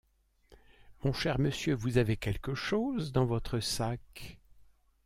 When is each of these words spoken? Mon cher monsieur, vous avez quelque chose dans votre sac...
Mon 1.03 1.13
cher 1.13 1.37
monsieur, 1.37 1.75
vous 1.75 1.99
avez 1.99 2.17
quelque 2.17 2.55
chose 2.55 3.11
dans 3.11 3.27
votre 3.27 3.59
sac... 3.59 4.39